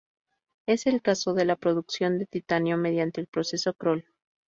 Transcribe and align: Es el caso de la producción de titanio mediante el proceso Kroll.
Es 0.65 0.87
el 0.87 1.03
caso 1.03 1.35
de 1.35 1.45
la 1.45 1.55
producción 1.55 2.17
de 2.17 2.25
titanio 2.25 2.75
mediante 2.75 3.21
el 3.21 3.27
proceso 3.27 3.75
Kroll. 3.75 4.03